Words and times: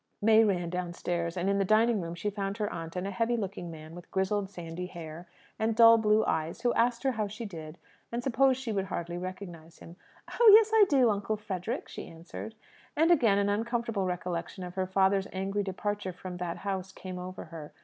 May 0.19 0.43
ran 0.43 0.71
downstairs, 0.71 1.37
and 1.37 1.47
in 1.47 1.59
the 1.59 1.63
dining 1.63 2.01
room 2.01 2.15
she 2.15 2.31
found 2.31 2.57
her 2.57 2.73
aunt 2.73 2.95
and 2.95 3.05
a 3.05 3.11
heavy 3.11 3.37
looking 3.37 3.69
man 3.69 3.93
with 3.93 4.09
grizzled, 4.09 4.49
sandy 4.49 4.87
hair, 4.87 5.27
and 5.59 5.75
dull 5.75 5.99
blue 5.99 6.25
eyes, 6.25 6.61
who 6.61 6.73
asked 6.73 7.03
her 7.03 7.11
how 7.11 7.27
she 7.27 7.45
did, 7.45 7.77
and 8.11 8.23
supposed 8.23 8.59
she 8.59 8.71
would 8.71 8.85
hardly 8.85 9.19
recognize 9.19 9.77
him. 9.77 9.97
"Oh 10.39 10.49
yes, 10.55 10.71
I 10.73 10.85
do, 10.89 11.11
Uncle 11.11 11.37
Frederick!" 11.37 11.87
she 11.87 12.07
answered. 12.09 12.55
And 12.95 13.11
again 13.11 13.37
an 13.37 13.49
uncomfortable 13.49 14.05
recollection 14.07 14.63
of 14.63 14.73
her 14.73 14.87
father's 14.87 15.27
angry 15.31 15.61
departure 15.61 16.13
from 16.13 16.37
that 16.37 16.57
house 16.57 16.91
came 16.91 17.19
over 17.19 17.43
her. 17.53 17.71